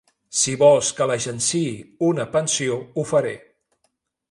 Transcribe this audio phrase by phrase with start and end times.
[0.37, 1.69] Si vols que li agenciï
[2.09, 3.37] una pensió, ho faré.